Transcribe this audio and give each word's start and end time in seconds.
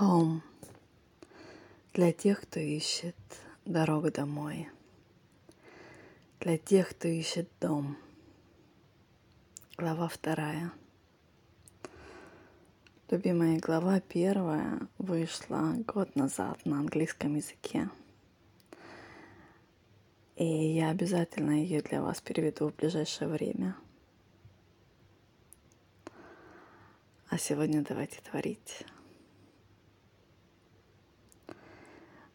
Home. 0.00 0.40
Для 1.92 2.12
тех, 2.12 2.40
кто 2.40 2.58
ищет 2.58 3.14
дорогу 3.64 4.10
домой. 4.10 4.68
Для 6.40 6.58
тех, 6.58 6.88
кто 6.90 7.06
ищет 7.06 7.48
дом. 7.60 7.96
Глава 9.76 10.08
вторая. 10.08 10.72
Любимая 13.08 13.60
глава 13.60 14.00
первая 14.00 14.80
вышла 14.98 15.74
год 15.86 16.16
назад 16.16 16.66
на 16.66 16.80
английском 16.80 17.36
языке. 17.36 17.88
И 20.34 20.44
я 20.44 20.90
обязательно 20.90 21.52
ее 21.52 21.82
для 21.82 22.02
вас 22.02 22.20
переведу 22.20 22.70
в 22.70 22.74
ближайшее 22.74 23.28
время. 23.28 23.76
А 27.28 27.38
сегодня 27.38 27.84
давайте 27.88 28.20
творить. 28.22 28.84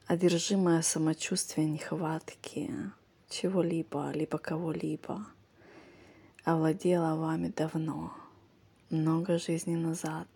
Одержимое 0.09 0.81
самочувствие 0.81 1.69
нехватки 1.69 2.71
чего-либо, 3.29 4.09
либо 4.11 4.39
кого-либо 4.39 5.27
овладело 6.43 7.15
вами 7.15 7.53
давно, 7.55 8.11
много 8.89 9.37
жизней 9.37 9.75
назад. 9.75 10.27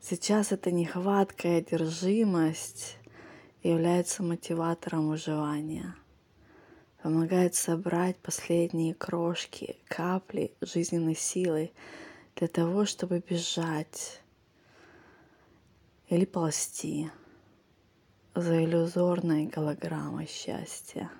Сейчас 0.00 0.52
эта 0.52 0.70
нехватка 0.70 1.48
и 1.48 1.58
одержимость 1.58 2.98
является 3.64 4.22
мотиватором 4.22 5.08
выживания, 5.08 5.96
помогает 7.02 7.56
собрать 7.56 8.18
последние 8.18 8.94
крошки, 8.94 9.78
капли 9.88 10.52
жизненной 10.60 11.16
силы 11.16 11.72
для 12.36 12.46
того, 12.46 12.84
чтобы 12.84 13.18
бежать 13.18 14.20
или 16.08 16.24
ползти 16.24 17.10
за 18.34 18.64
иллюзорной 18.64 19.46
голограммой 19.46 20.26
счастья, 20.26 21.10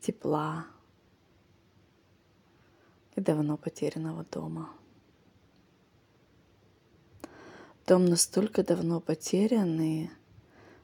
тепла 0.00 0.66
и 3.14 3.20
давно 3.20 3.56
потерянного 3.56 4.24
дома. 4.24 4.70
Дом 7.86 8.06
настолько 8.06 8.64
давно 8.64 9.00
потерянный, 9.00 10.10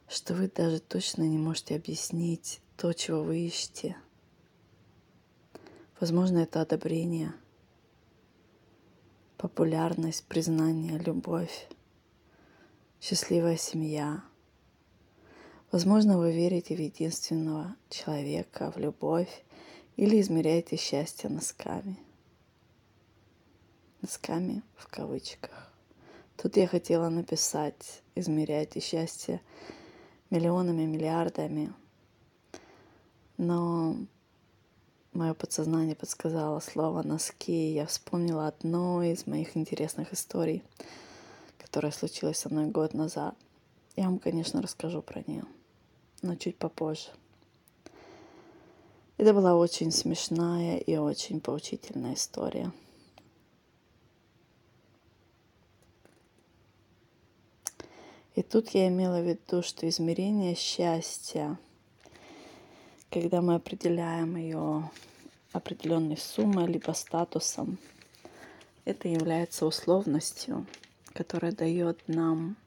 что 0.07 0.33
вы 0.33 0.49
даже 0.49 0.79
точно 0.79 1.23
не 1.23 1.37
можете 1.37 1.75
объяснить 1.75 2.61
то, 2.77 2.93
чего 2.93 3.23
вы 3.23 3.39
ищете. 3.39 3.97
Возможно, 5.99 6.39
это 6.39 6.61
одобрение– 6.61 7.33
популярность, 9.43 10.23
признание, 10.23 10.97
любовь, 10.97 11.67
счастливая 13.01 13.57
семья. 13.57 14.23
Возможно, 15.69 16.17
вы 16.17 16.31
верите 16.31 16.77
в 16.77 16.79
единственного 16.79 17.75
человека, 17.89 18.71
в 18.71 18.77
любовь 18.79 19.43
или 19.97 20.21
измеряете 20.21 20.77
счастье 20.77 21.29
носками. 21.29 21.99
Носками 24.01 24.63
в 24.77 24.87
кавычках. 24.87 25.73
Тут 26.37 26.55
я 26.55 26.65
хотела 26.65 27.09
написать, 27.09 28.01
измеряйте 28.15 28.79
счастье 28.79 29.41
миллионами, 30.29 30.85
миллиардами. 30.85 31.73
Но 33.35 33.97
мое 35.13 35.33
подсознание 35.33 35.95
подсказало 35.95 36.59
слово 36.59 37.03
носки, 37.03 37.51
и 37.51 37.73
я 37.73 37.85
вспомнила 37.85 38.47
одну 38.47 39.01
из 39.01 39.27
моих 39.27 39.55
интересных 39.55 40.13
историй, 40.13 40.63
которая 41.57 41.91
случилась 41.91 42.39
со 42.39 42.49
мной 42.49 42.67
год 42.67 42.93
назад. 42.93 43.35
Я 43.95 44.05
вам, 44.05 44.19
конечно, 44.19 44.61
расскажу 44.61 45.01
про 45.01 45.23
нее, 45.27 45.45
но 46.21 46.35
чуть 46.35 46.57
попозже. 46.57 47.09
Это 49.17 49.33
была 49.33 49.55
очень 49.55 49.91
смешная 49.91 50.77
и 50.77 50.97
очень 50.97 51.39
поучительная 51.39 52.15
история. 52.15 52.71
И 58.35 58.41
тут 58.41 58.69
я 58.69 58.87
имела 58.87 59.21
в 59.21 59.27
виду, 59.27 59.61
что 59.61 59.87
измерение 59.87 60.55
счастья— 60.55 61.59
когда 63.13 63.41
мы 63.43 63.53
определяем 63.53 64.35
ее 64.37 64.89
определенной 65.51 66.17
суммой 66.17 66.65
либо 66.65 66.93
статусом, 66.93 67.77
это 68.85 69.07
является 69.07 69.67
условностью, 69.67 70.65
которая 71.13 71.51
дает 71.51 72.01
нам 72.07 72.57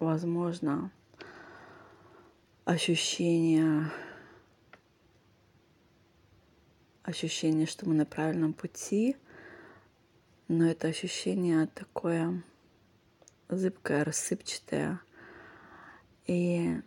возможно, 0.00 0.90
ощущение, 2.64 3.92
ощущение, 7.04 7.66
что 7.66 7.88
мы 7.88 7.94
на 7.94 8.04
правильном 8.04 8.54
пути– 8.54 9.16
но 10.48 10.68
это 10.68 10.88
ощущение 10.88 11.66
такое 11.66 12.42
зыбкое, 13.48 14.04
рассыпчатое. 14.04 15.00
И, 16.26 16.80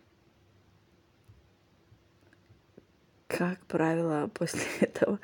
как 3.26 3.58
правило, 3.66 4.28
после 4.34 4.66
этого 4.80 5.20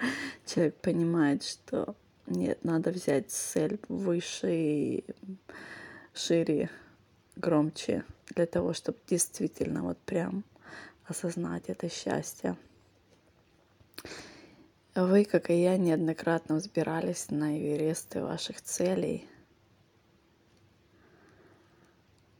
человек 0.47 0.77
понимает, 0.77 1.43
что 1.43 1.97
нет, 2.27 2.65
надо 2.65 2.91
взять 2.91 3.31
цель 3.31 3.81
выше 3.89 4.55
и 4.55 5.05
шире, 6.15 6.71
громче, 7.37 8.05
для 8.29 8.47
того, 8.47 8.73
чтобы 8.73 8.99
действительно 9.07 9.83
вот 9.83 9.99
прям 9.99 10.45
осознать 11.07 11.65
это 11.69 11.89
счастье. 11.89 12.57
Вы, 14.95 15.25
как 15.25 15.49
и 15.49 15.55
я, 15.55 15.79
неоднократно 15.79 16.57
взбирались 16.57 17.31
на 17.31 17.59
эвересты 17.59 18.23
ваших 18.23 18.61
целей, 18.61 19.27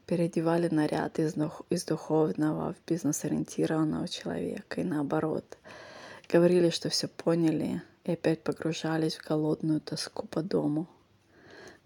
переодевали 0.05 0.69
наряд 0.69 1.19
из, 1.19 1.35
из 1.71 1.85
духовного 1.87 2.75
в 2.75 2.77
бизнес-ориентированного 2.87 4.07
человека 4.07 4.83
и 4.83 4.85
наоборот. 4.85 5.57
Говорили, 6.29 6.69
что 6.69 6.91
все 6.91 7.09
поняли, 7.09 7.81
и 8.05 8.13
опять 8.13 8.43
погружались 8.43 9.17
в 9.17 9.27
голодную 9.27 9.81
тоску 9.81 10.27
по 10.27 10.43
дому. 10.43 10.87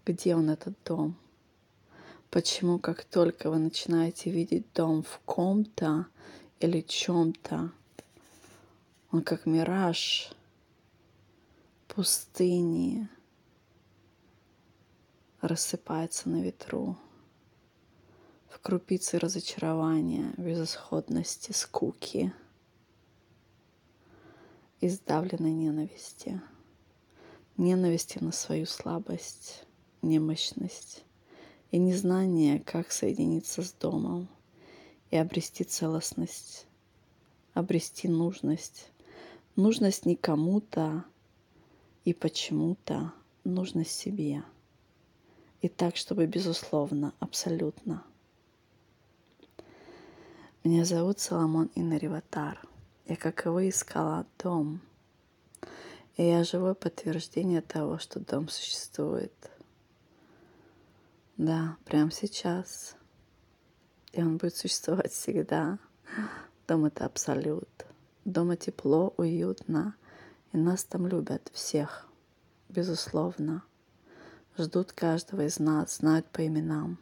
Где 0.05 0.35
он, 0.35 0.49
этот 0.49 0.75
дом? 0.83 1.15
Почему, 2.29 2.77
как 2.77 3.05
только 3.05 3.49
вы 3.49 3.59
начинаете 3.59 4.31
видеть 4.31 4.65
дом 4.73 5.03
в 5.03 5.21
ком-то 5.23 6.07
или 6.59 6.81
чем-то, 6.81 7.71
он 9.11 9.21
как 9.21 9.45
мираж— 9.45 10.33
пустыни 11.97 13.09
рассыпается 15.41 16.29
на 16.29 16.43
ветру, 16.43 16.95
в 18.47 18.59
крупицы 18.59 19.17
разочарования, 19.17 20.31
безысходности, 20.37 21.53
скуки 21.53 22.31
и 24.79 24.89
сдавленной 24.89 25.51
ненависти. 25.51 26.39
Ненависти 27.57 28.19
на 28.19 28.31
свою 28.31 28.67
слабость, 28.67 29.65
немощность 30.03 31.03
и 31.71 31.79
незнание, 31.79 32.59
как 32.59 32.91
соединиться 32.91 33.63
с 33.63 33.73
домом 33.73 34.29
и 35.09 35.17
обрести 35.17 35.63
целостность, 35.63 36.67
обрести 37.55 38.07
нужность. 38.07 38.91
Нужность 39.55 40.05
не 40.05 40.15
кому-то, 40.15 41.03
и 42.07 42.13
почему-то 42.13 43.11
нужно 43.43 43.83
себе. 43.83 44.41
И 45.59 45.67
так, 45.67 45.97
чтобы 45.97 46.25
безусловно, 46.25 47.13
абсолютно. 47.19 48.01
Меня 50.63 50.85
зовут 50.85 51.19
Соломон 51.19 51.69
Инариватар. 51.75 52.65
Я, 53.07 53.17
как 53.17 53.45
и 53.45 53.67
искала 53.67 54.25
дом. 54.41 54.79
И 56.15 56.23
я 56.23 56.45
живое 56.45 56.75
подтверждение 56.75 57.59
того, 57.59 57.99
что 57.99 58.21
дом 58.21 58.47
существует. 58.47 59.51
Да, 61.35 61.75
прямо 61.83 62.09
сейчас. 62.11 62.95
И 64.13 64.21
он 64.21 64.37
будет 64.37 64.55
существовать 64.55 65.11
всегда. 65.11 65.77
Дом— 66.69 66.85
это 66.85 67.05
абсолют. 67.05 67.85
Дома 68.23 68.55
тепло, 68.55 69.13
уютно— 69.17 69.97
и 70.53 70.57
нас 70.57 70.83
там 70.83 71.07
любят 71.07 71.49
всех, 71.53 72.07
безусловно. 72.69 73.63
Ждут 74.57 74.91
каждого 74.91 75.45
из 75.45 75.59
нас, 75.59 75.97
знают 75.97 76.25
по 76.27 76.45
именам. 76.45 76.97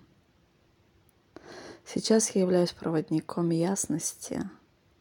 Сейчас 1.86 2.32
я 2.32 2.42
являюсь 2.42 2.74
проводником 2.74 3.52
ясности 3.52 4.50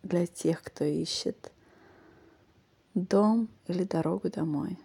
для 0.03 0.27
тех, 0.27 0.63
кто 0.63 0.85
ищет 0.85 1.51
дом 2.95 3.49
или 3.67 3.85
дорогу 3.85 4.31
домой. 4.31 4.79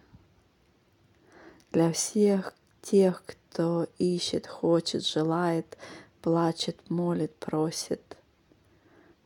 Для 1.70 1.92
всех 1.92 2.54
тех, 2.82 3.22
кто 3.24 3.86
ищет, 3.98 4.46
хочет, 4.46 5.04
желает, 5.04 5.78
плачет, 6.22 6.90
молит, 6.90 7.34
просит 7.36 8.16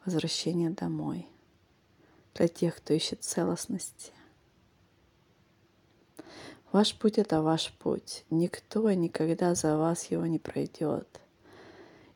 возвращения 0.05 0.71
домой. 0.71 1.27
Для 2.35 2.49
тех, 2.49 2.77
кто 2.77 2.93
ищет 2.93 3.23
целостности. 3.23 4.13
Ваш 6.75 6.97
путь— 6.97 7.19
это 7.21 7.41
ваш 7.41 7.73
путь. 7.79 8.25
Никто 8.31 8.91
никогда 8.91 9.55
за 9.55 9.77
вас 9.77 10.11
его 10.11 10.27
не 10.27 10.41
пройдет. 10.41 11.21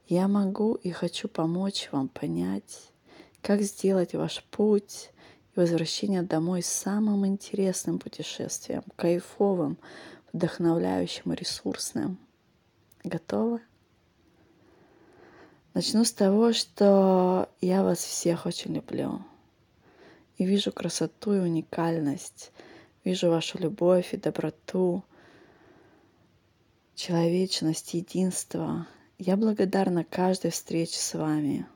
Я 0.08 0.26
могу 0.26 0.74
и 0.74 0.90
хочу 0.90 1.28
помочь 1.28 1.88
вам 1.92 2.08
понять, 2.08 2.90
как 3.40 3.62
сделать 3.62 4.14
ваш 4.14 4.42
путь 4.50 5.12
и 5.54 5.60
возвращение 5.60 6.22
домой 6.22 6.64
самым 6.64 7.24
интересным 7.24 8.00
путешествием, 8.00 8.82
кайфовым, 8.96 9.78
вдохновляющим 10.32 11.32
и 11.32 11.36
ресурсным. 11.36 12.18
Готовы? 13.04 13.60
Начну 15.72 16.04
с 16.04 16.10
того, 16.10 16.52
что 16.52 17.48
я 17.60 17.84
вас 17.84 17.98
всех 17.98 18.44
очень 18.44 18.74
люблю 18.74 19.22
и 20.36 20.44
вижу 20.44 20.72
красоту 20.72 21.34
и 21.34 21.38
уникальность, 21.38 22.50
вижу 23.08 23.30
вашу 23.30 23.58
любовь 23.58 24.12
и 24.12 24.18
доброту, 24.18 25.02
человечность, 26.94 27.94
единство, 27.94 28.86
я 29.16 29.38
благодарна 29.38 30.04
каждой 30.04 30.50
встрече 30.50 30.98
с 30.98 31.14
вами. 31.14 31.66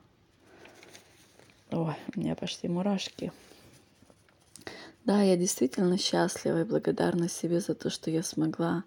Ой, 1.71 1.95
у 2.15 2.21
меня 2.21 2.35
пошли 2.35 2.69
мурашки. 2.69 3.33
Да, 5.07 5.23
я 5.23 5.39
действительно 5.39 5.97
счастлива 5.97 6.61
и 6.61 6.65
благодарна 6.65 7.31
себе 7.31 7.61
за 7.61 7.75
то, 7.75 7.89
что 7.89 8.11
я 8.11 8.23
смогла 8.23 8.85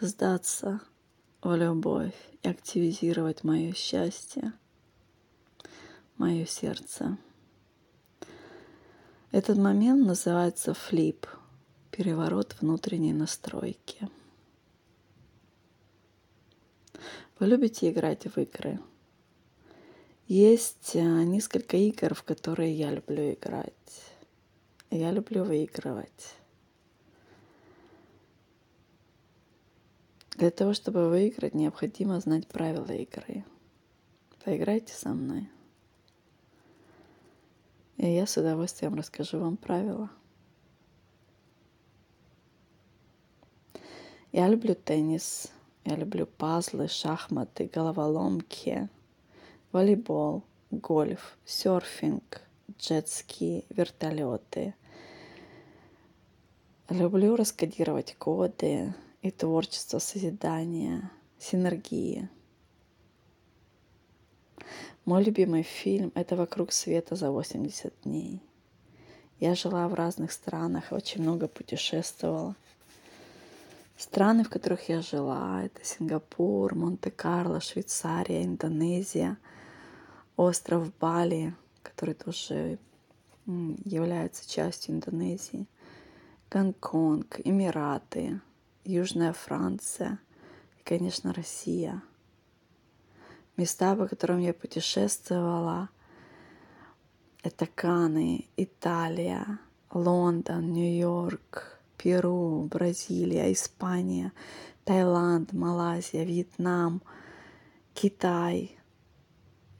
сдаться 0.00 0.80
в 1.42 1.56
любовь 1.56 2.14
и 2.42 2.48
активизировать 2.48 3.42
мое 3.42 3.72
счастье, 3.72 4.52
мое 6.18 6.44
сердце. 6.44 7.16
Этот 9.32 9.56
момент 9.56 10.06
называется 10.06 10.74
флип, 10.74 11.26
переворот 11.90 12.56
внутренней 12.60 13.12
настройки. 13.12 14.08
Вы 17.38 17.46
любите 17.46 17.90
играть 17.90 18.24
в 18.24 18.38
игры? 18.38 18.78
Есть 20.26 20.94
э, 20.94 21.00
несколько 21.00 21.76
игр, 21.76 22.14
в 22.14 22.22
которые 22.22 22.72
я 22.72 22.90
люблю 22.90 23.32
играть. 23.32 23.72
Я 24.90 25.10
люблю 25.10 25.44
выигрывать. 25.44 26.36
Для 30.36 30.50
того, 30.50 30.72
чтобы 30.72 31.08
выиграть, 31.08 31.54
необходимо 31.54 32.20
знать 32.20 32.46
правила 32.46 32.92
игры. 32.92 33.44
Поиграйте 34.44 34.94
со 34.94 35.10
мной. 35.10 35.48
И 37.96 38.06
я 38.06 38.26
с 38.26 38.36
удовольствием 38.36 38.94
расскажу 38.94 39.38
вам 39.38 39.56
правила. 39.56 40.10
Я 44.32 44.46
люблю 44.46 44.76
теннис. 44.76 45.50
Я 45.84 45.96
люблю 45.96 46.24
пазлы, 46.24 46.86
шахматы, 46.86 47.68
головоломки, 47.72 48.88
волейбол, 49.72 50.44
гольф, 50.70 51.36
серфинг, 51.44 52.42
джетски, 52.78 53.64
вертолеты. 53.70 54.74
Люблю 56.88 57.34
раскодировать 57.34 58.14
коды 58.18 58.94
и 59.22 59.32
творчество, 59.32 59.98
созидания, 59.98 61.10
синергии. 61.40 62.28
Мой 65.04 65.24
любимый 65.24 65.64
фильм— 65.64 66.12
это 66.14 66.36
«Вокруг 66.36 66.72
света 66.72 67.16
за 67.16 67.32
80 67.32 67.92
дней». 68.04 68.40
Я 69.40 69.56
жила 69.56 69.88
в 69.88 69.94
разных 69.94 70.30
странах, 70.30 70.92
очень 70.92 71.22
много 71.22 71.48
путешествовала— 71.48 72.54
Страны, 74.00 74.44
в 74.44 74.48
которых 74.48 74.88
я 74.88 75.02
жила, 75.02 75.62
это 75.62 75.84
Сингапур, 75.84 76.74
Монте-Карло, 76.74 77.60
Швейцария, 77.60 78.46
Индонезия, 78.46 79.36
остров 80.36 80.90
Бали, 80.96 81.54
который 81.82 82.14
тоже 82.14 82.78
является 83.44 84.48
частью 84.48 84.94
Индонезии, 84.94 85.66
Гонконг, 86.50 87.40
Эмираты, 87.44 88.40
Южная 88.84 89.34
Франция 89.34 90.18
и, 90.78 90.82
конечно, 90.82 91.34
Россия. 91.34 92.02
Места, 93.58 93.94
по 93.96 94.08
которым 94.08 94.38
я 94.38 94.54
путешествовала, 94.54 95.90
это 97.42 97.66
Каны, 97.66 98.48
Италия, 98.56 99.58
Лондон, 99.92 100.72
Нью-Йорк, 100.72 101.79
Перу, 102.02 102.62
Бразилия, 102.70 103.52
Испания, 103.52 104.32
Таиланд, 104.84 105.52
Малайзия, 105.52 106.24
Вьетнам, 106.24 107.02
Китай. 107.92 108.78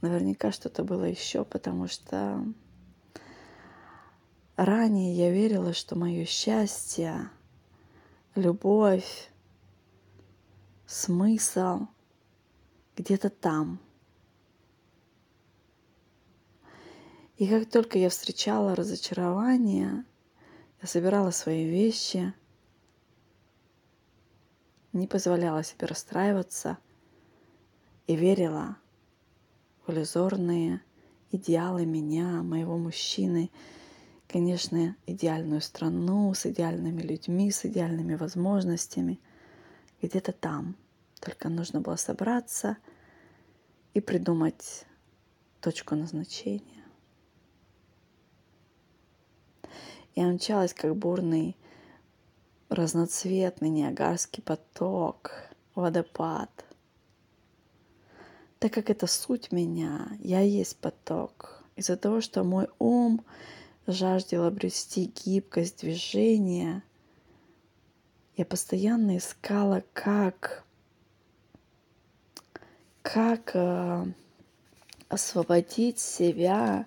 Наверняка 0.02 0.52
что-то 0.52 0.84
было 0.84 1.05
еще, 1.05 1.46
потому 1.46 1.88
что 1.88 2.44
ранее 4.56 5.14
я 5.14 5.31
верила, 5.31 5.72
что 5.72 5.96
мое 5.96 6.26
счастье, 6.26 7.31
любовь, 8.34 9.31
смысл 10.87 11.87
где-то 12.96 13.31
там. 13.31 13.81
И 17.38 17.49
как 17.49 17.70
только 17.70 17.96
я 17.96 18.11
встречала 18.11 18.76
разочарование, 18.76 20.05
я 20.81 20.88
собирала 20.88 21.31
свои 21.31 21.65
вещи, 21.65 22.32
не 24.93 25.06
позволяла 25.06 25.62
себе 25.62 25.87
расстраиваться 25.87 26.79
и 28.06 28.17
верила 28.17 28.77
в 29.87 29.93
иллюзорные 29.93 30.82
идеалы 31.31 31.87
меня, 31.87 32.43
моего 32.43 32.77
мужчины, 32.79 33.50
конечно, 34.26 34.97
идеальную 35.07 35.61
страну 35.61 36.33
с 36.35 36.47
идеальными 36.47 37.02
людьми, 37.02 37.50
с 37.50 37.64
идеальными 37.64 38.14
возможностями, 38.14 39.21
где-то 40.02 40.33
там. 40.33 40.76
Только 41.21 41.49
нужно 41.49 41.81
было 41.81 41.97
собраться 41.97 42.78
и 43.93 44.00
придумать 44.00 44.87
точку 45.61 45.95
назначения. 45.95 46.79
Я 50.14 50.26
мчалась, 50.26 50.75
как 50.75 50.97
бурный 50.97 51.57
разноцветный 52.69 53.69
Ниагарский 53.69 54.43
поток, 54.43 55.33
водопад. 55.75 56.50
Так 58.59 58.73
как 58.73 58.90
это 58.90 59.07
суть 59.07 59.52
меня, 59.52 60.09
я 60.21 60.40
есть 60.40 60.76
поток. 60.76 61.64
Из-за 61.76 61.97
того, 61.97 62.21
что 62.21 62.45
мой 62.45 62.69
ум 62.79 63.25
жаждал 63.87 64.45
обрести 64.45 65.12
гибкость 65.25 65.81
движения, 65.81 66.83
я 68.37 68.45
постоянно 68.45 69.17
искала, 69.17 69.83
как, 69.93 70.64
как 73.02 73.52
э, 73.55 74.05
освободить 75.09 75.99
себя 75.99 76.87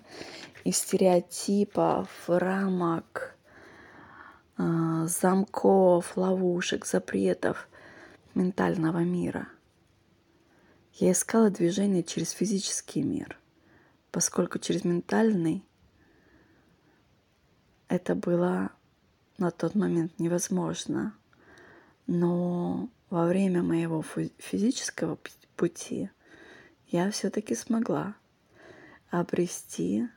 из 0.64 0.78
стереотипов, 0.78 2.08
рамок, 2.26 3.36
а, 4.56 5.06
замков, 5.06 6.16
ловушек, 6.16 6.86
запретов 6.86 7.68
ментального 8.34 9.04
мира. 9.04 9.48
Я 10.94 11.12
искала 11.12 11.50
движение 11.50 12.02
через 12.02 12.30
физический 12.30 13.02
мир, 13.02 13.38
поскольку 14.10 14.58
через 14.58 14.84
ментальный 14.84 15.64
это 17.88 18.14
было 18.14 18.70
на 19.38 19.50
тот 19.50 19.74
момент 19.74 20.18
невозможно. 20.18 21.14
Но 22.06 22.88
во 23.10 23.26
время 23.26 23.62
моего 23.62 24.02
физического 24.38 25.18
пути 25.56 26.10
я 26.88 27.10
все-таки 27.10 27.54
смогла 27.54 28.14
обрести 29.10 30.08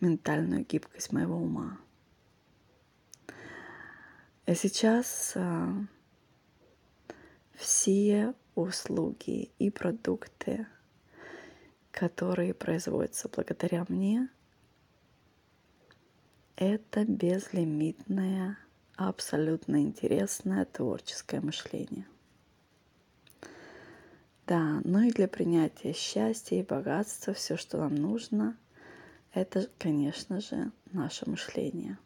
ментальную 0.00 0.64
гибкость 0.64 1.12
моего 1.12 1.36
ума. 1.36 1.78
И 4.46 4.54
сейчас 4.54 5.32
а, 5.36 5.68
все 7.54 8.34
услуги 8.54 9.50
и 9.58 9.70
продукты, 9.70 10.66
которые 11.90 12.54
производятся 12.54 13.28
благодаря 13.28 13.84
мне, 13.88 14.28
это 16.56 17.04
безлимитное, 17.04 18.58
абсолютно 18.96 19.82
интересное 19.82 20.64
творческое 20.64 21.40
мышление. 21.40 22.06
Да, 24.46 24.80
ну 24.84 25.00
и 25.02 25.12
для 25.12 25.28
принятия 25.28 25.92
счастья 25.92 26.56
и 26.56 26.64
богатства 26.64 27.32
все, 27.32 27.56
что 27.56 27.78
нам 27.78 27.94
нужно, 27.94 28.56
это, 29.32 29.68
конечно 29.78 30.40
же, 30.40 30.72
наше 30.92 31.28
мышление. 31.28 31.98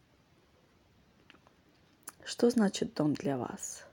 Что 2.25 2.51
значит 2.51 2.95
дом 2.95 3.15
для 3.15 3.37
вас? 3.37 3.85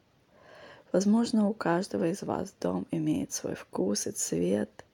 Возможно, 0.92 1.48
у 1.48 1.54
каждого 1.54 2.10
из 2.10 2.22
вас 2.22 2.54
дом 2.60 2.86
имеет 2.92 3.32
свой 3.32 3.56
вкус 3.56 4.08
и 4.08 4.12
цвет, 4.12 4.86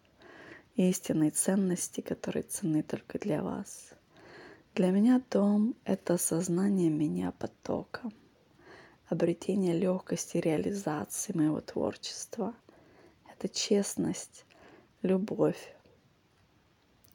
истинные 0.76 1.32
ценности, 1.32 2.02
которые 2.02 2.44
ценны 2.44 2.84
только 2.84 3.18
для 3.18 3.42
вас. 3.42 3.94
Для 4.76 4.92
меня 4.92 5.22
дом— 5.32 5.76
это 5.86 6.16
осознание 6.16 6.92
меня 6.92 7.32
потоком, 7.32 8.14
обретение 9.08 9.74
легкости 9.74 10.38
реализации 10.38 11.36
моего 11.36 11.62
творчества. 11.62 12.54
Это 13.34 13.50
честность, 13.50 14.46
любовь, 15.02 15.76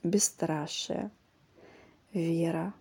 бесстрашие, 0.02 1.11
вера, 2.12 2.75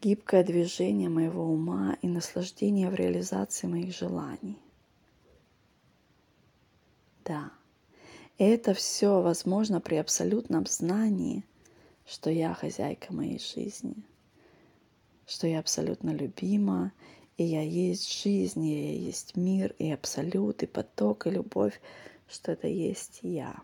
гибкое 0.00 0.44
движение 0.44 1.08
моего 1.08 1.44
ума 1.44 1.96
и 2.02 2.08
наслаждение 2.08 2.88
в 2.90 2.94
реализации 2.94 3.66
моих 3.66 3.94
желаний. 3.94 4.58
Да, 7.24 7.52
и 8.38 8.44
это 8.44 8.72
все 8.72 9.20
возможно 9.20 9.80
при 9.80 9.96
абсолютном 9.96 10.66
знании, 10.66 11.44
что 12.06 12.30
я 12.30 12.54
хозяйка 12.54 13.12
моей 13.12 13.38
жизни, 13.38 13.94
что 15.26 15.46
я 15.46 15.58
абсолютно 15.58 16.10
любима, 16.10 16.92
и 17.36 17.44
я 17.44 17.62
есть 17.62 18.22
жизнь, 18.22 18.64
и 18.64 18.94
я 18.94 18.98
есть 18.98 19.36
мир, 19.36 19.74
и 19.78 19.90
абсолют, 19.90 20.62
и 20.62 20.66
поток, 20.66 21.26
и 21.26 21.30
любовь, 21.30 21.80
что 22.28 22.52
это 22.52 22.66
есть 22.66 23.20
я. 23.22 23.60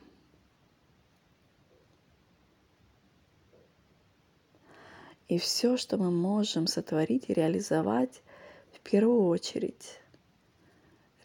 И 5.29 5.39
все, 5.39 5.77
что 5.77 5.99
мы 5.99 6.11
можем 6.11 6.69
сотворить 6.69 7.29
и 7.29 7.35
реализовать, 7.35 8.23
в 8.73 8.81
первую 8.81 9.27
очередь 9.27 9.99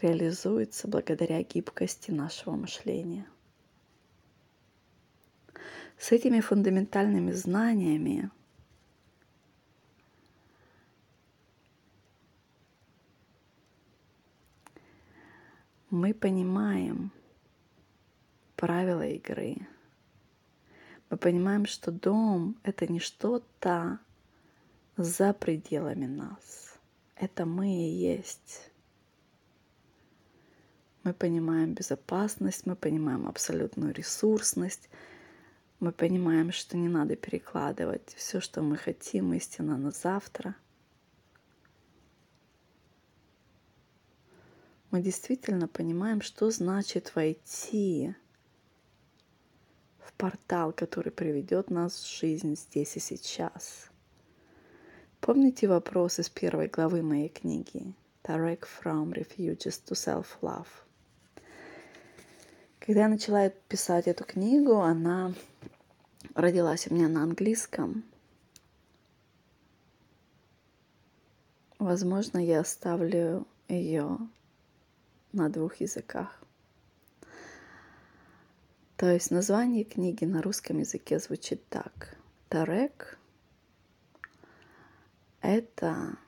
реализуется 0.02 0.88
благодаря 0.88 1.44
гибкости 1.44 2.10
нашего 2.10 2.56
мышления. 2.56 3.28
С 6.00 6.12
этими 6.12 6.40
фундаментальными 6.40 7.32
знаниями 7.32 8.32
мы 15.92 16.16
понимаем 16.16 17.12
правила 18.56 19.06
игры– 19.06 19.58
мы 21.12 21.18
понимаем, 21.18 21.66
что 21.66 21.92
дом— 21.92 22.58
это 22.64 22.88
не 22.88 23.02
что-то 23.02 24.00
за 24.96 25.34
пределами 25.34 26.06
нас. 26.06 26.80
Это 27.18 27.46
мы 27.46 27.68
и 27.68 27.90
есть. 27.90 28.72
Мы 31.04 31.14
понимаем 31.14 31.74
безопасность, 31.74 32.66
мы 32.66 32.78
понимаем 32.78 33.28
абсолютную 33.28 33.94
ресурсность, 33.94 34.90
мы 35.82 35.92
понимаем, 35.92 36.54
что 36.54 36.78
не 36.78 36.88
надо 36.88 37.18
перекладывать 37.18 38.14
все, 38.16 38.40
что 38.40 38.62
мы 38.62 38.78
хотим, 38.78 39.34
истинно 39.34 39.78
на 39.78 39.92
завтра. 39.92 40.56
Мы 44.92 45.02
действительно 45.02 45.68
понимаем, 45.68 46.22
что 46.22 46.50
значит 46.52 47.16
войти 47.16 48.16
портал, 50.22 50.72
который 50.72 51.12
приведет 51.12 51.72
нас 51.72 51.96
в 51.96 52.20
жизнь 52.20 52.56
здесь 52.56 52.96
и 52.96 53.00
сейчас. 53.00 53.90
Помните 55.20 55.68
вопрос 55.68 56.20
из 56.20 56.30
первой 56.30 56.68
главы 56.68 57.02
моей 57.02 57.30
книги 57.30 57.96
Tarek 58.22 58.68
from 58.84 59.14
Refuges 59.14 59.82
to 59.84 59.94
Self-Love? 59.96 60.68
Когда 62.80 63.02
я 63.02 63.08
начала 63.08 63.50
писать 63.50 64.08
эту 64.08 64.24
книгу, 64.24 64.76
она 64.76 65.34
родилась 66.36 66.86
у 66.86 66.94
меня 66.94 67.08
на 67.08 67.24
английском. 67.24 68.04
Возможно, 71.80 72.38
я 72.38 72.60
оставлю 72.60 73.48
ее 73.68 74.20
на 75.32 75.50
двух 75.50 75.78
языках. 75.78 76.41
То 79.02 79.12
есть 79.12 79.32
название 79.32 79.84
книги 79.84 80.26
на 80.26 80.44
русском 80.44 80.78
языке 80.78 81.18
звучит 81.18 81.68
так. 81.70 82.16
Тарек– 82.50 83.18
это 85.42 86.20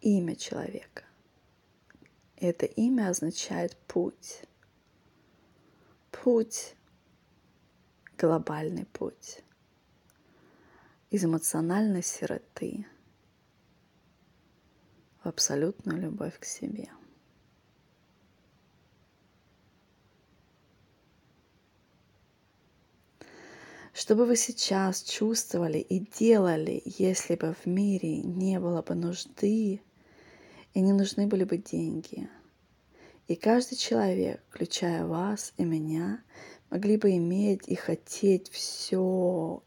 имя 0.00 0.34
человека. 0.34 1.04
Это 2.36 2.64
имя 2.64 3.10
означает 3.10 3.76
путь. 3.86 4.44
Путь, 6.10 6.74
глобальный 8.16 8.86
путь 8.86 9.42
из 11.10 11.22
эмоциональной 11.22 12.02
сироты 12.02 12.86
в 15.22 15.28
абсолютную 15.28 16.00
любовь 16.00 16.38
к 16.38 16.46
себе. 16.46 16.88
Что 24.00 24.14
бы 24.14 24.26
вы 24.26 24.36
сейчас 24.36 25.02
чувствовали 25.02 25.78
и 25.78 25.98
делали, 25.98 26.80
если 26.84 27.34
бы 27.34 27.52
в 27.52 27.66
мире 27.66 28.18
не 28.18 28.60
было 28.60 28.80
бы 28.80 28.94
нужды 28.94 29.80
и 30.72 30.80
не 30.80 30.92
нужны 30.92 31.26
были 31.26 31.42
бы 31.42 31.56
деньги? 31.56 32.30
И 33.26 33.34
каждый 33.34 33.74
человек, 33.74 34.40
включая 34.50 35.04
вас 35.04 35.52
и 35.56 35.64
меня, 35.64 36.22
могли 36.70 36.96
бы 36.96 37.16
иметь 37.16 37.66
и 37.66 37.74
хотеть 37.74 38.48
все, 38.50 39.64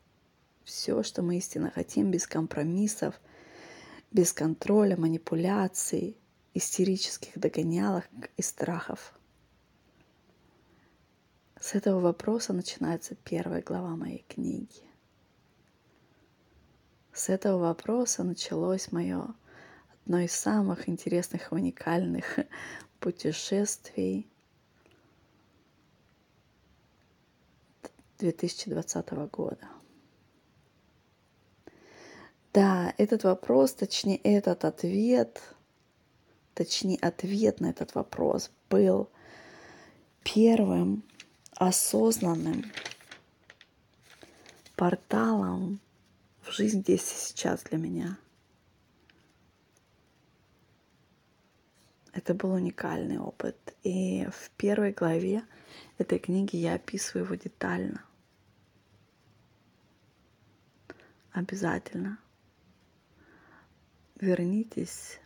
все, 0.64 1.04
что 1.04 1.24
мы 1.24 1.36
истинно 1.36 1.70
хотим, 1.70 2.10
без 2.10 2.26
компромиссов, 2.26 3.20
без 4.14 4.32
контроля, 4.32 4.96
манипуляций, 4.96 6.16
истерических 6.54 7.38
догонялок 7.38 8.08
и 8.38 8.42
страхов. 8.42 9.14
С 11.62 11.76
этого 11.76 12.00
вопроса 12.00 12.54
начинается 12.54 13.14
первая 13.14 13.62
глава 13.62 13.96
моей 13.96 14.26
книги. 14.28 14.82
С 17.14 17.30
этого 17.30 17.60
вопроса 17.60 18.24
началось 18.24 18.92
мое 18.92 19.36
одно 19.94 20.22
из 20.22 20.32
самых 20.32 20.90
интересных 20.90 21.52
и 21.52 21.56
уникальных 21.56 22.40
путешествий 23.00 24.28
2020 28.18 29.12
года. 29.32 29.70
Да, 32.54 32.92
этот 32.98 33.24
вопрос, 33.24 33.74
точнее 33.76 34.18
этот 34.18 34.66
ответ, 34.66 35.40
точнее 36.56 36.98
ответ 36.98 37.60
на 37.60 37.70
этот 37.70 37.94
вопрос 37.94 38.50
был 38.68 39.12
первым 40.24 41.04
осознанным 41.62 42.66
порталом 44.76 45.80
в 46.42 46.52
жизнь 46.52 46.82
здесь 46.82 47.04
и 47.04 47.16
сейчас 47.28 47.62
для 47.62 47.78
меня. 47.78 48.18
Это 52.14 52.34
был 52.34 52.54
уникальный 52.54 53.20
опыт. 53.20 53.76
И 53.84 54.26
в 54.32 54.50
первой 54.58 54.92
главе 54.92 55.46
этой 56.00 56.18
книги 56.18 56.56
я 56.56 56.74
описываю 56.74 57.26
его 57.26 57.36
детально. 57.36 58.04
Обязательно 61.32 62.18
вернитесь 64.16 65.20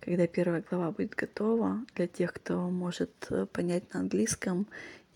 когда 0.00 0.26
первая 0.26 0.62
глава 0.62 0.90
будет 0.92 1.14
готова, 1.14 1.84
для 1.94 2.06
тех, 2.06 2.32
кто 2.32 2.68
может 2.70 3.26
э, 3.30 3.46
понять 3.46 3.92
на 3.92 4.00
английском, 4.00 4.66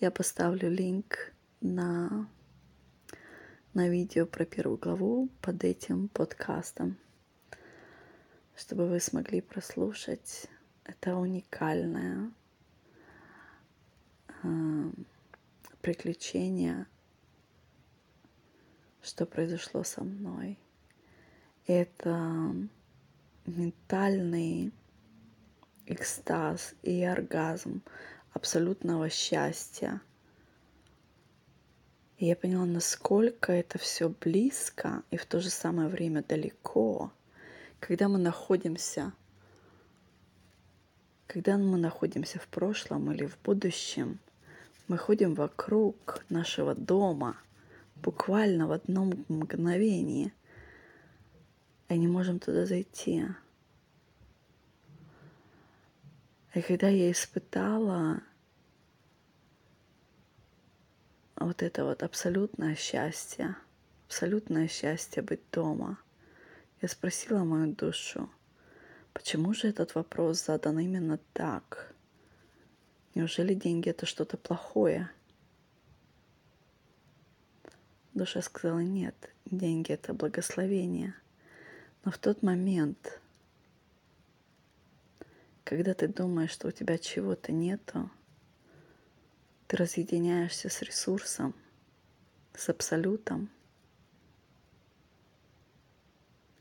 я 0.01 0.11
поставлю 0.11 0.71
линк 0.71 1.33
на, 1.61 2.29
на 3.73 3.89
видео 3.89 4.27
про 4.27 4.45
первую 4.45 4.79
главу 4.79 5.29
под 5.41 5.65
этим 5.65 6.09
подкастом, 6.09 6.97
чтобы 8.57 8.87
вы 8.87 9.01
смогли 9.01 9.41
прослушать. 9.41 10.47
Это 10.85 11.17
уникальное 11.17 12.31
э, 14.43 14.91
приключение 15.81 16.87
что 19.05 19.27
произошло 19.27 19.85
со 19.85 20.03
мной. 20.03 20.59
Это 21.67 22.55
ментальный 23.47 24.73
экстаз 25.87 26.75
и 26.83 27.03
оргазм 27.05 27.83
абсолютного 28.33 29.11
счастья. 29.11 30.01
И 32.17 32.27
я 32.27 32.37
поняла, 32.37 32.65
насколько 32.65 33.53
это 33.53 33.79
все 33.79 34.09
близко 34.09 35.03
и 35.11 35.17
в 35.17 35.27
то 35.27 35.41
же 35.41 35.51
самое 35.51 35.89
время 35.89 36.23
далеко, 36.23 37.13
когда 37.81 38.09
мы 38.09 38.19
находимся, 38.19 39.13
когда 41.27 41.59
мы 41.59 41.77
находимся 41.77 42.39
в 42.39 42.47
прошлом 42.49 43.13
или 43.13 43.27
в 43.27 43.39
будущем, 43.43 44.21
мы 44.89 44.97
ходим 44.97 45.35
вокруг 45.35 46.25
нашего 46.29 46.75
дома 46.75 47.37
буквально 47.97 48.67
в 48.67 48.73
одном 48.73 49.25
мгновении, 49.29 50.33
и 51.95 51.99
не 51.99 52.09
можем 52.09 52.39
туда 52.39 52.67
зайти. 52.67 53.25
И 56.55 56.61
когда 56.63 56.89
я 56.89 57.11
испытала 57.11 58.23
вот 61.37 61.63
это 61.63 61.85
вот 61.85 62.03
абсолютное 62.03 62.75
счастье, 62.75 63.57
абсолютное 64.07 64.69
счастье 64.69 65.23
быть 65.23 65.43
дома, 65.51 65.99
я 66.81 66.89
спросила 66.89 67.45
мою 67.45 67.75
душу, 67.75 68.31
почему 69.13 69.53
же 69.53 69.69
этот 69.69 69.95
вопрос 69.95 70.45
задан 70.45 70.79
именно 70.79 71.19
так? 71.33 71.95
Неужели 73.15 73.55
деньги 73.55 73.89
это 73.89 74.07
что-то 74.07 74.37
плохое? 74.37 75.11
Душа 78.13 78.43
сказала, 78.43 78.81
нет, 78.81 79.15
деньги 79.45 79.93
это 79.93 80.15
благословение. 80.15 81.15
Но 82.05 82.11
в 82.11 82.19
тот 82.19 82.43
момент, 82.43 83.21
когда 85.65 85.95
ты 85.95 86.07
думаешь, 86.07 86.51
что 86.51 86.69
у 86.69 86.71
тебя 86.71 86.99
чего-то 86.99 87.51
нету, 87.51 88.11
ты 89.67 89.79
разъединяешься 89.79 90.69
с 90.69 90.83
ресурсом, 90.83 91.55
с 92.53 92.69
абсолютом, 92.69 93.49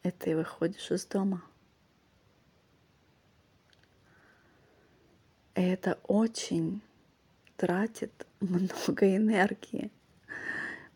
и 0.04 0.12
ты 0.12 0.36
выходишь 0.36 0.90
из 0.92 1.06
дома. 1.06 1.44
И 5.56 5.62
это 5.62 6.00
очень 6.04 6.82
тратит 7.58 8.26
много 8.40 9.16
энергии. 9.16 9.92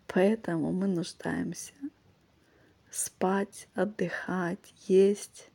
Поэтому 0.08 0.72
мы 0.72 0.88
нуждаемся 0.88 1.74
спать, 2.90 3.68
отдыхать, 3.74 4.74
есть, 4.88 5.52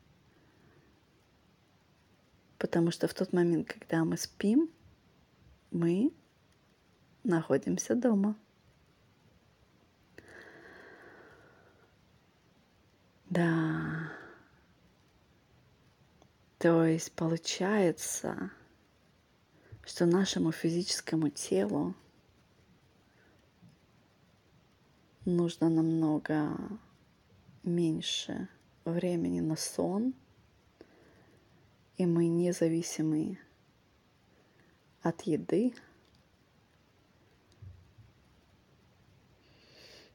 Потому 2.63 2.91
что 2.91 3.09
в 3.09 3.13
тот 3.13 3.33
момент, 3.33 3.67
когда 3.67 4.05
мы 4.05 4.15
спим, 4.15 4.71
мы 5.71 6.13
находимся 7.25 7.93
дома. 7.93 8.37
Да. 13.29 14.13
То 16.57 16.85
есть 16.85 17.11
получается, 17.11 18.49
что 19.83 20.05
нашему 20.05 20.53
физическому 20.53 21.27
телу 21.27 21.93
нужно 25.25 25.67
намного 25.67 26.57
меньше 27.63 28.49
времени 28.85 29.39
на 29.39 29.55
сон, 29.55 30.13
и 31.97 32.05
мы 32.05 32.27
независимы 32.27 33.39
от 35.01 35.21
еды. 35.23 35.73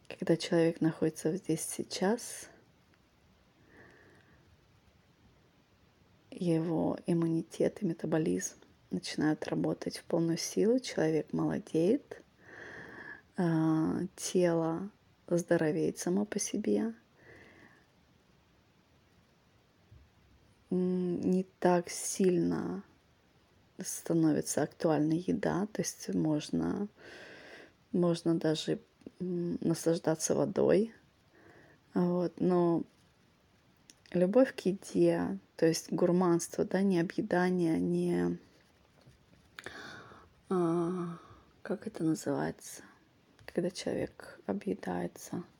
Когда 0.09 0.37
человек 0.37 0.81
находится 0.81 1.37
здесь 1.37 1.63
сейчас, 1.63 2.49
его 6.31 6.99
иммунитет 7.07 7.83
и 7.83 7.87
метаболизм 7.87 8.57
начинают 8.91 9.47
работать 9.49 9.99
в 9.99 10.05
полную 10.05 10.39
силу, 10.39 10.79
человек 10.81 11.33
молодеет, 11.33 12.23
а, 13.37 14.01
тело 14.17 14.91
здоровеет 15.29 15.99
само 15.99 16.25
по 16.25 16.39
себе– 16.39 16.95
не 20.71 21.45
так 21.61 21.89
сильно 21.91 22.83
становится 23.79 24.63
актуальной 24.63 25.19
еда, 25.19 25.67
то 25.73 25.83
есть 25.83 26.13
можно, 26.15 26.89
можно 27.93 28.35
даже 28.39 28.81
наслаждаться 29.21 30.35
водой. 30.35 30.93
Вот, 31.95 32.33
но 32.41 32.83
любовь 34.13 34.55
к 34.55 34.61
еде, 34.61 35.39
то 35.57 35.67
есть 35.67 35.93
гурманство, 35.93 36.65
да, 36.65 36.83
не 36.83 37.01
объедание, 37.01 37.79
не... 37.79 38.39
А, 40.51 41.19
как 41.63 41.87
это 41.87 42.05
называется? 42.05 42.83
Когда 43.47 43.71
человек 43.71 44.41
объедается– 44.47 45.45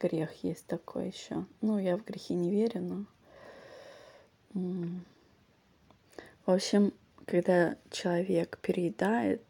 грех 0.00 0.44
есть 0.44 0.66
такой 0.66 1.08
еще. 1.08 1.44
Ну, 1.60 1.78
я 1.78 1.96
в 1.96 2.04
грехи 2.04 2.34
не 2.34 2.50
верю, 2.50 3.06
но... 4.54 5.00
В 6.46 6.50
общем, 6.50 6.92
когда 7.26 7.76
человек 7.90 8.58
переедает, 8.62 9.42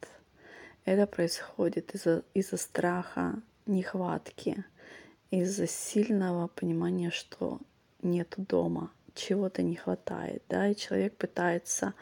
это 0.84 1.06
происходит 1.06 1.94
из-за 1.94 2.24
из 2.34 2.50
страха 2.50 3.40
нехватки, 3.66 4.64
из-за 5.30 5.66
сильного 5.66 6.48
понимания, 6.48 7.10
что 7.10 7.60
нет 8.02 8.34
дома, 8.36 8.90
чего-то 9.14 9.62
не 9.62 9.76
хватает, 9.76 10.42
да, 10.48 10.68
и 10.68 10.74
человек 10.74 11.16
пытается 11.16 11.94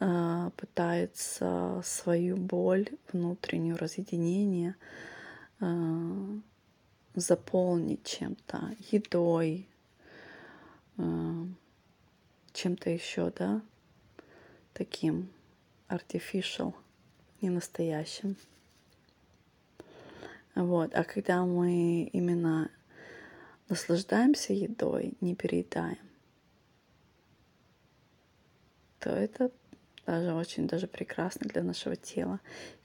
э, 0.00 0.50
пытается 0.56 1.80
свою 1.84 2.36
боль, 2.36 2.88
внутреннее 3.12 3.74
разъединение 3.74 4.76
э, 5.60 5.64
заполнить 7.20 8.04
чем-то, 8.04 8.76
едой, 8.90 9.68
э, 10.96 11.44
чем-то 12.52 12.90
еще, 12.90 13.30
да, 13.30 13.62
таким 14.72 15.30
artificial, 15.88 16.74
не 17.40 17.50
настоящим. 17.50 18.36
Вот. 20.54 20.94
А 20.94 21.04
когда 21.04 21.44
мы 21.44 22.04
именно 22.12 22.70
наслаждаемся 23.68 24.52
едой, 24.52 25.14
не 25.20 25.34
переедаем, 25.34 25.98
то 28.98 29.10
это 29.10 29.50
даже 30.04 30.32
очень 30.32 30.66
даже 30.66 30.86
прекрасно 30.86 31.48
для 31.48 31.62
нашего 31.62 31.94
тела. 31.94 32.40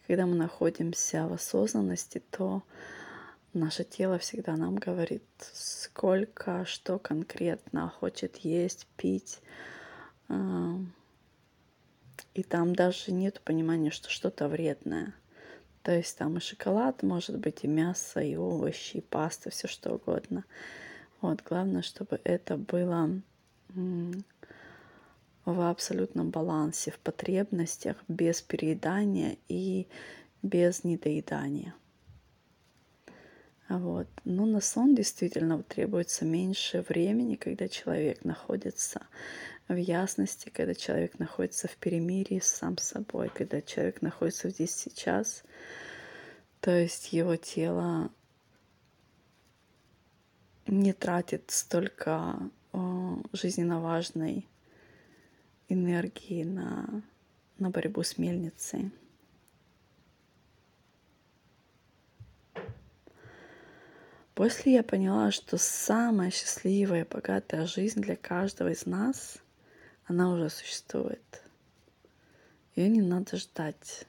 Когда 0.06 0.26
мы 0.26 0.36
находимся 0.36 1.28
в 1.28 1.34
осознанности, 1.34 2.22
то 2.30 2.64
Наше 3.54 3.84
тело 3.84 4.18
всегда 4.18 4.56
нам 4.58 4.76
говорит, 4.76 5.24
сколько, 5.54 6.66
что 6.66 6.98
конкретно 6.98 7.90
хочет 7.90 8.38
есть, 8.38 8.88
пить. 8.98 9.42
И 12.34 12.44
там 12.44 12.76
даже 12.76 13.12
нет 13.12 13.42
понимания, 13.42 13.92
что 13.92 14.10
что-то 14.10 14.48
вредное. 14.48 15.14
То 15.84 15.96
есть 15.96 16.18
там 16.18 16.38
и 16.38 16.40
шоколад, 16.40 17.04
может 17.04 17.38
быть, 17.38 17.64
и 17.64 17.68
мясо, 17.68 18.22
и 18.22 18.36
овощи, 18.36 18.98
и 18.98 19.02
паста, 19.02 19.52
все 19.52 19.68
что 19.68 19.94
угодно. 19.94 20.46
Вот, 21.22 21.44
главное, 21.44 21.84
чтобы 21.84 22.20
это 22.24 22.58
было 22.58 23.22
в 25.46 25.70
абсолютном 25.70 26.32
балансе, 26.32 26.90
в 26.90 26.98
потребностях, 26.98 27.98
без 28.08 28.42
переедания 28.42 29.38
и 29.48 29.88
без 30.42 30.84
недоедания. 30.84 31.76
Вот. 33.80 34.08
Но 34.24 34.46
на 34.46 34.62
сон 34.62 34.94
действительно 34.94 35.64
требуется 35.64 36.26
меньше 36.26 36.86
времени, 36.88 37.36
когда 37.36 37.68
человек 37.68 38.24
находится 38.24 39.08
в 39.68 39.76
ясности, 39.76 40.50
когда 40.50 40.76
человек 40.76 41.18
находится 41.18 41.68
в 41.68 41.76
перемирии 41.78 42.38
с 42.38 42.50
сам 42.50 42.78
собой, 42.78 43.32
когда 43.34 43.62
человек 43.62 44.04
находится 44.04 44.50
здесь 44.50 44.76
сейчас. 44.76 45.44
То 46.60 46.70
есть 46.70 47.14
его 47.14 47.36
тело 47.36 48.12
не 50.68 50.94
тратит 50.94 51.50
столько 51.50 52.52
о, 52.74 53.24
жизненно 53.34 53.82
важной 53.82 54.48
энергии 55.68 56.44
на, 56.44 57.02
на 57.58 57.72
борьбу 57.72 58.04
с 58.04 58.20
мельницей. 58.20 58.92
После 64.36 64.74
я 64.74 64.84
поняла, 64.84 65.32
что 65.32 65.58
самая 65.58 66.32
счастливая 66.32 67.04
и 67.04 67.08
богатая 67.08 67.68
жизнь 67.68 68.02
для 68.02 68.16
каждого 68.16 68.70
из 68.70 68.88
нас, 68.88 69.38
она 70.06 70.32
уже 70.32 70.50
существует. 70.50 71.44
Ее 72.76 72.90
не 72.90 73.02
надо 73.02 73.38
ждать. 73.38 74.08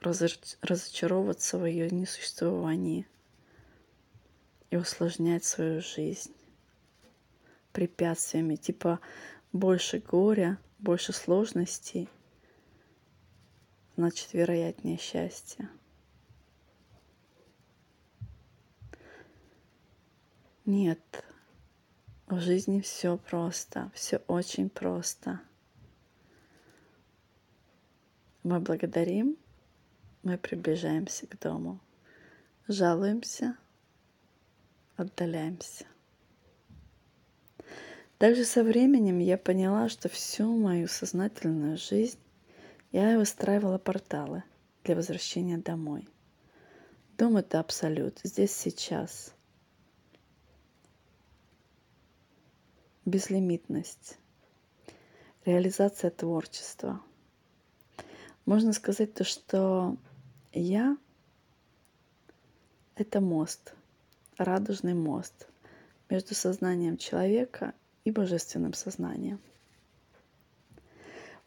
Разочаровываться 0.00 1.58
в 1.58 1.64
ее 1.64 1.88
несуществовании 1.88 3.06
и 4.70 4.76
усложнять 4.76 5.44
свою 5.44 5.80
жизнь 5.80 6.34
препятствиями, 7.72 8.56
типа 8.56 9.00
больше 9.52 9.98
горя, 9.98 10.58
больше 10.78 11.12
сложностей, 11.12 12.08
значит, 13.96 14.32
вероятнее 14.32 14.98
счастье. 14.98 15.68
Нет, 20.64 21.24
в 22.28 22.38
жизни 22.38 22.80
все 22.80 23.16
просто, 23.16 23.90
все 23.94 24.18
очень 24.28 24.70
просто. 24.70 25.40
Мы 28.44 28.60
благодарим, 28.60 29.36
мы 30.22 30.38
приближаемся 30.38 31.26
к 31.26 31.36
дому, 31.40 31.80
жалуемся, 32.68 33.56
отдаляемся. 34.94 35.84
Также 38.18 38.44
со 38.44 38.62
временем 38.62 39.18
я 39.18 39.36
поняла, 39.36 39.88
что 39.88 40.08
всю 40.08 40.56
мою 40.56 40.86
сознательную 40.86 41.76
жизнь 41.76 42.20
я 42.92 43.18
выстраивала 43.18 43.78
порталы 43.78 44.44
для 44.84 44.94
возвращения 44.94 45.58
домой. 45.58 46.08
Дом— 47.18 47.36
это 47.38 47.58
абсолют, 47.58 48.20
здесь 48.22 48.54
сейчас. 48.54 49.34
Безлимитность, 53.04 54.16
реализация 55.44 56.12
творчества. 56.12 57.00
Можно 58.46 58.72
сказать 58.72 59.12
то, 59.12 59.24
что 59.24 59.96
я— 60.52 60.96
это 62.94 63.20
мост, 63.20 63.74
радужный 64.38 64.94
мост 64.94 65.48
между 66.08 66.36
сознанием 66.36 66.96
человека 66.96 67.74
и 68.04 68.12
божественным 68.12 68.72
сознанием. 68.72 69.40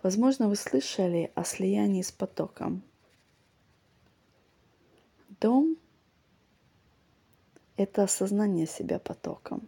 Возможно, 0.04 0.50
вы 0.50 0.58
слышали 0.58 1.32
о 1.36 1.46
слиянии 1.46 2.02
с 2.02 2.12
потоком. 2.12 2.84
Дом– 5.40 5.78
это 7.78 8.04
осознание 8.04 8.68
себя 8.68 9.00
потоком. 9.00 9.66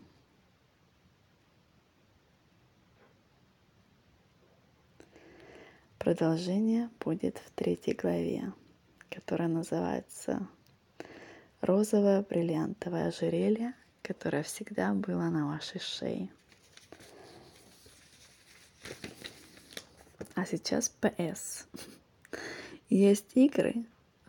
Продолжение 6.07 6.89
будет 7.01 7.37
в 7.37 7.51
третьей 7.51 7.93
главе, 7.93 8.53
которая 9.09 9.49
называется 9.49 10.47
«Розовое 11.59 12.21
бриллиантовое 12.21 13.09
ожерелье, 13.09 13.73
которое 14.03 14.41
всегда 14.43 14.93
было 14.93 15.23
на 15.23 15.47
вашей 15.47 15.81
шее». 15.81 16.29
А 20.33 20.45
сейчас 20.45 20.95
PS. 21.01 21.65
Есть 22.87 23.35
игры, 23.35 23.83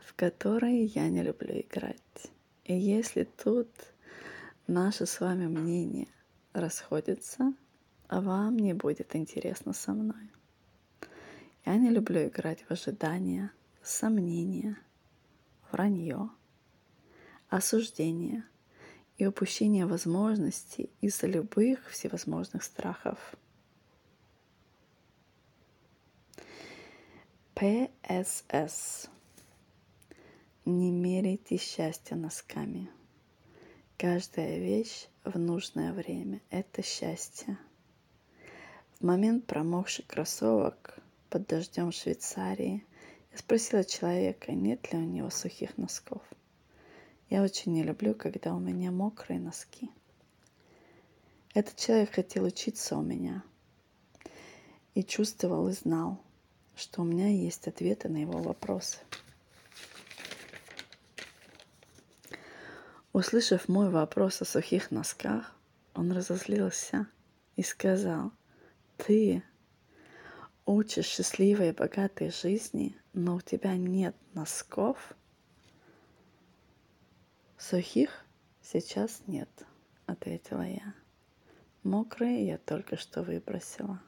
в 0.05 0.15
которые 0.15 0.87
я 0.87 1.09
не 1.09 1.23
люблю 1.23 1.61
играть. 1.61 2.33
И 2.65 2.75
если 2.77 3.23
тут 3.23 3.69
наше 4.67 5.07
с 5.07 5.21
вами 5.21 5.47
мнение 5.47 6.09
расходится, 6.53 7.55
а 8.09 8.21
вам 8.21 8.57
не 8.57 8.75
будет 8.75 9.15
интересно 9.15 9.73
со 9.73 9.93
мной. 9.93 10.29
Я 11.69 11.77
не 11.77 11.91
люблю 11.91 12.27
играть 12.27 12.63
в 12.63 12.71
ожидания, 12.71 13.53
сомнения, 13.83 14.79
вранье, 15.71 16.31
осуждение 17.51 18.43
и 19.19 19.27
упущение 19.27 19.85
возможностей 19.85 20.89
из-за 21.03 21.27
любых 21.27 21.91
всевозможных 21.91 22.63
страхов– 22.63 23.19
ПСС. 27.55 29.11
Не 30.65 30.91
меряйте 30.91 31.59
счастье 31.59 32.17
носками. 32.17 32.89
Каждая 33.99 34.59
вещь 34.59 35.09
в 35.23 35.39
нужное 35.39 35.93
время– 35.93 36.41
это 36.49 36.83
счастье. 36.83 37.59
В 38.99 39.05
момент 39.05 39.47
промокших 39.47 40.07
кроссовок 40.07 41.03
под 41.29 41.47
дождем 41.47 41.91
в 41.91 41.95
Швейцарии 41.95 42.85
я 43.33 43.39
спросила 43.39 43.85
человека, 43.85 44.53
нет 44.53 44.93
ли 44.93 44.99
у 44.99 45.03
него 45.03 45.31
сухих 45.31 45.77
носков. 45.77 46.23
Я 47.31 47.43
очень 47.43 47.73
не 47.73 47.83
люблю, 47.83 48.15
когда 48.15 48.55
у 48.55 48.59
меня 48.59 48.91
мокрые 48.91 49.41
носки. 49.41 49.91
Этот 51.55 51.77
человек 51.77 52.13
хотел 52.15 52.45
учиться 52.45 52.97
у 52.97 53.03
меня 53.03 53.43
и 54.95 55.03
чувствовал 55.03 55.69
и 55.69 55.73
знал– 55.73 56.23
что 56.79 57.03
у 57.03 57.05
меня 57.05 57.29
есть 57.29 57.67
ответы 57.67 58.09
на 58.09 58.19
его 58.19 58.39
вопросы. 58.39 58.99
Услышав 63.13 63.69
мой 63.69 63.91
вопрос 63.91 64.41
о 64.43 64.45
сухих 64.45 64.93
носках, 64.93 65.53
он 65.95 66.13
разозлился 66.13 67.09
и 67.57 67.65
сказал, 67.65 68.31
ты 68.97 69.43
учишь 70.69 71.07
счастливой 71.07 71.71
и 71.71 71.73
богатой 71.73 72.31
жизни, 72.31 72.95
но 73.15 73.37
у 73.37 73.41
тебя 73.41 73.75
нет 73.77 74.15
носков? 74.35 75.15
Сухих 77.57 78.27
сейчас 78.61 79.23
нет, 79.27 79.49
ответила 80.05 80.69
я. 80.69 80.93
Мокрые 81.85 82.47
я 82.47 82.59
только 82.59 82.99
что 82.99 83.23
выбросила. 83.23 84.03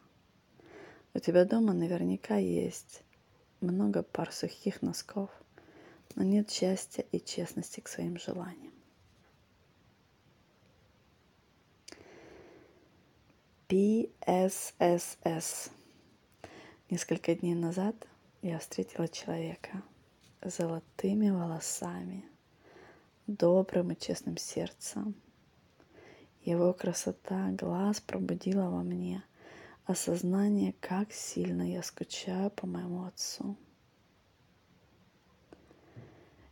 У 1.14 1.18
тебя 1.18 1.46
дома 1.46 1.72
наверняка 1.72 2.36
есть 2.36 3.04
много 3.62 4.02
пар 4.02 4.30
сухих 4.30 4.82
носков, 4.82 5.30
но 6.14 6.24
нет 6.24 6.50
счастья 6.50 7.06
и 7.10 7.20
честности 7.20 7.80
к 7.80 7.88
своим 7.88 8.18
желаниям. 8.18 8.74
PSSS. 13.68 15.70
Несколько 16.90 17.37
дней 17.37 17.55
назад 17.55 17.94
я 18.42 18.59
встретила 18.59 19.07
человека 19.07 19.85
с 20.42 20.57
золотыми 20.57 21.31
волосами, 21.31 22.24
добрым 23.29 23.92
и 23.92 23.96
честным 23.96 24.37
сердцем. 24.37 25.14
Его 26.42 26.72
красота 26.72 27.50
глаз 27.53 28.00
пробудила 28.00 28.70
во 28.70 28.83
мне 28.83 29.22
осознание, 29.87 30.74
как 30.81 31.12
сильно 31.12 31.62
я 31.62 31.85
скучаю 31.85 32.50
по 32.50 32.66
моему 32.66 33.05
отцу. 33.05 33.57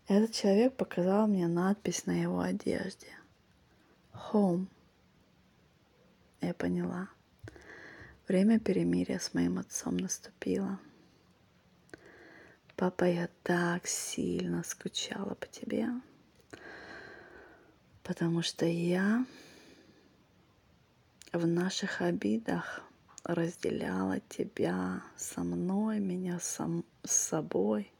Этот 0.06 0.32
человек 0.32 0.76
показал 0.76 1.26
мне 1.26 1.48
надпись 1.48 2.06
на 2.06 2.12
его 2.12 2.38
одежде. 2.38 3.08
Home. 4.12 4.68
Я 6.40 6.54
поняла. 6.54 7.08
Время 8.28 8.60
перемирия 8.60 9.18
с 9.18 9.32
моим 9.32 9.58
отцом 9.58 9.96
наступило. 9.96 10.78
Папа, 12.76 13.04
я 13.04 13.30
так 13.42 13.86
сильно 13.86 14.62
скучала 14.64 15.34
по 15.34 15.46
тебе, 15.46 15.88
потому 18.02 18.42
что 18.42 18.66
я 18.66 19.24
в 21.32 21.46
наших 21.46 22.02
обидах 22.02 22.82
разделяла 23.24 24.20
тебя 24.20 25.02
со 25.16 25.40
мной, 25.40 25.98
меня 25.98 26.38
сам, 26.38 26.84
с 27.04 27.12
собой, 27.12 27.90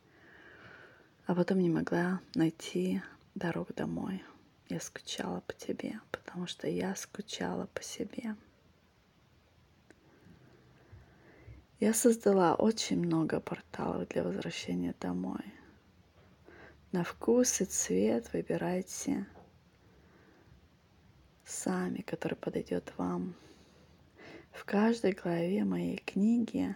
а 1.25 1.35
потом 1.35 1.61
не 1.61 1.71
могла 1.71 2.21
найти 2.35 3.01
дорогу 3.35 3.73
домой. 3.75 4.23
Я 4.69 4.79
скучала 4.81 5.41
по 5.41 5.55
тебе, 5.55 6.01
потому 6.11 6.47
что 6.47 6.69
я 6.69 6.95
скучала 6.97 7.65
по 7.73 7.83
себе. 7.83 8.37
Я 11.81 11.95
создала 11.95 12.57
очень 12.57 12.99
много 12.99 13.39
порталов 13.39 14.09
для 14.09 14.25
возвращения 14.25 14.97
домой. 14.99 15.45
На 16.91 17.05
вкус 17.05 17.61
и 17.61 17.67
цвет 17.67 18.33
выбирайте 18.33 19.29
сами, 21.45 22.01
который 22.01 22.35
подойдет 22.35 22.93
вам. 22.97 23.37
В 24.51 24.65
каждой 24.65 25.13
главе 25.13 25.63
моей 25.65 25.99
книги 25.99 26.75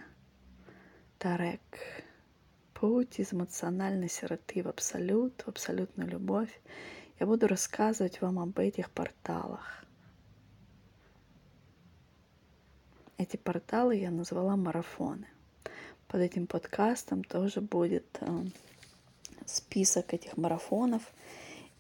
Тарек 1.19 1.61
путь 2.73 3.19
из 3.19 3.33
эмоциональной 3.33 4.09
сироты 4.09 4.63
в 4.63 4.69
абсолют, 4.69 5.43
в 5.43 5.49
абсолютную 5.49 6.09
любовь. 6.11 6.61
Я 7.19 7.27
буду 7.27 7.49
рассказывать 7.49 8.21
вам 8.21 8.39
об 8.39 8.57
этих 8.57 8.89
порталах. 8.93 9.85
Эти 13.23 13.37
порталы 13.37 13.95
я 13.95 14.11
назвала 14.11 14.57
марафоны. 14.57 15.29
Под 16.09 16.23
этим 16.23 16.49
подкастом 16.49 17.23
тоже 17.23 17.61
будет 17.61 18.19
э, 18.21 18.47
список 19.47 20.13
этих 20.13 20.37
марафонов. 20.37 21.03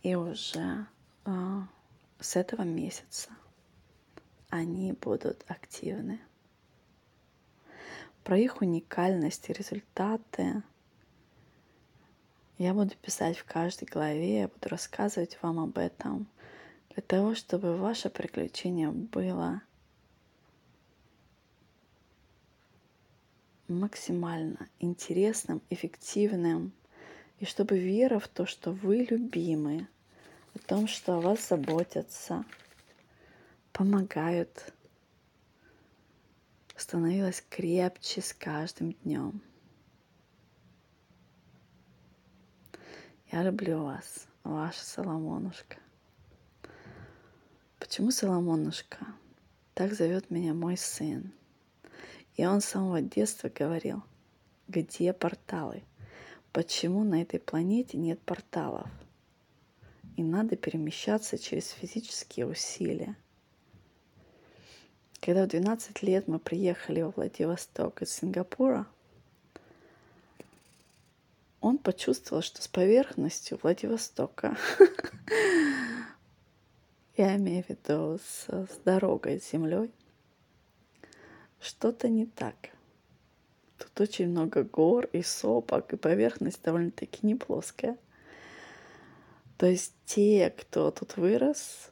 И 0.04 0.14
уже 0.14 0.86
э, 1.24 1.60
с 2.20 2.36
этого 2.36 2.62
месяца 2.62 3.30
они 4.50 4.92
будут 4.92 5.44
активны. 5.48 6.20
Про 8.22 8.38
их 8.38 8.60
уникальность 8.60 9.50
и 9.50 9.52
результаты 9.52 10.62
я 12.56 12.72
буду 12.72 12.94
писать 13.02 13.36
в 13.36 13.44
каждой 13.44 13.86
главе, 13.86 14.42
я 14.42 14.46
буду 14.46 14.68
рассказывать 14.68 15.36
вам 15.42 15.58
об 15.58 15.76
этом, 15.76 16.28
для 16.90 17.02
того, 17.02 17.34
чтобы 17.34 17.76
ваше 17.76 18.10
приключение 18.10 18.92
было 18.92 19.60
максимально 23.78 24.68
интересным, 24.78 25.62
эффективным, 25.70 26.72
и 27.38 27.44
чтобы 27.44 27.78
вера 27.78 28.18
в 28.18 28.28
то, 28.28 28.46
что 28.46 28.72
вы 28.72 29.06
любимы, 29.08 29.88
о 30.54 30.58
том, 30.58 30.86
что 30.86 31.14
о 31.14 31.20
вас 31.20 31.48
заботятся, 31.48 32.44
помогают, 33.72 34.72
становилась 36.76 37.44
крепче 37.48 38.20
с 38.20 38.32
каждым 38.32 38.92
днем. 39.04 39.42
Я 43.30 43.42
люблю 43.42 43.82
вас, 43.84 44.26
ваша 44.44 44.84
Соломонушка. 44.84 45.78
Почему 47.78 48.10
Соломонушка? 48.10 49.06
Так 49.74 49.94
зовет 49.94 50.30
меня 50.30 50.52
мой 50.52 50.76
сын. 50.76 51.32
И 52.36 52.46
он 52.46 52.60
с 52.60 52.66
самого 52.66 53.02
детства 53.02 53.50
говорил, 53.54 54.02
где 54.68 55.12
порталы? 55.12 55.82
Почему 56.52 57.04
на 57.04 57.22
этой 57.22 57.40
планете 57.40 57.98
нет 57.98 58.20
порталов? 58.20 58.88
И 60.16 60.22
надо 60.22 60.56
перемещаться 60.56 61.38
через 61.38 61.70
физические 61.70 62.46
усилия. 62.46 63.16
Когда 65.20 65.44
в 65.44 65.48
12 65.48 66.02
лет 66.02 66.26
мы 66.26 66.38
приехали 66.38 67.02
во 67.02 67.10
Владивосток 67.10 68.02
из 68.02 68.12
Сингапура, 68.12 68.86
он 71.60 71.78
почувствовал, 71.78 72.42
что 72.42 72.60
с 72.60 72.68
поверхностью 72.68 73.58
Владивостока, 73.62 74.56
я 77.16 77.36
имею 77.36 77.62
в 77.62 77.68
виду 77.68 78.18
с, 78.18 78.48
с 78.48 78.78
дорогой, 78.84 79.40
с 79.40 79.52
землей, 79.52 79.92
что-то 81.62 82.08
не 82.08 82.26
так. 82.26 82.56
Тут 83.78 84.00
очень 84.00 84.28
много 84.28 84.64
гор 84.64 85.06
и 85.12 85.22
сопок, 85.22 85.92
и 85.92 85.96
поверхность 85.96 86.62
довольно-таки 86.62 87.26
не 87.26 87.34
плоская. 87.34 87.96
То 89.56 89.66
есть 89.66 89.94
те, 90.04 90.50
кто 90.50 90.90
тут 90.90 91.16
вырос, 91.16 91.88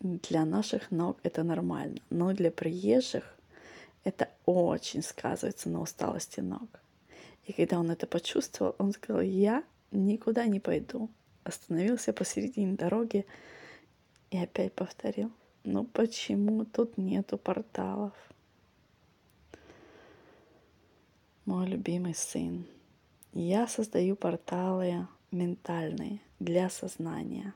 для 0.00 0.44
наших 0.44 0.90
ног 0.90 1.18
это 1.22 1.42
нормально, 1.42 2.00
но 2.10 2.32
для 2.32 2.50
приезжих 2.50 3.36
это 4.04 4.28
очень 4.44 5.02
сказывается 5.02 5.68
на 5.68 5.80
усталости 5.80 6.40
ног. 6.40 6.68
И 7.44 7.52
когда 7.52 7.78
он 7.78 7.90
это 7.90 8.06
почувствовал, 8.06 8.74
он 8.78 8.92
сказал, 8.92 9.22
я 9.22 9.64
никуда 9.90 10.46
не 10.46 10.60
пойду. 10.60 11.10
Остановился 11.44 12.12
посередине 12.12 12.74
дороги 12.74 13.24
и 14.30 14.38
опять 14.38 14.74
повторил, 14.74 15.32
ну 15.66 15.82
почему 15.84 16.64
тут 16.64 16.96
нету 16.96 17.38
порталов? 17.38 18.12
Мой 21.44 21.66
любимый 21.66 22.14
сын, 22.14 22.64
я 23.32 23.66
создаю 23.66 24.14
порталы 24.14 25.08
ментальные 25.32 26.20
для 26.38 26.70
сознания. 26.70 27.52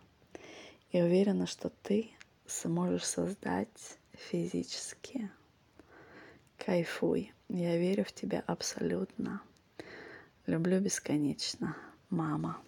И 0.91 1.01
уверена, 1.01 1.47
что 1.47 1.71
ты 1.71 2.11
сможешь 2.47 3.05
создать 3.05 3.99
физически. 4.13 5.31
Кайфуй. 6.59 7.33
Я 7.49 7.77
верю 7.77 8.05
в 8.05 8.13
тебя 8.13 8.43
абсолютно. 8.47 9.41
Люблю 10.47 10.81
бесконечно. 10.81 11.77
Мама. 12.11 12.61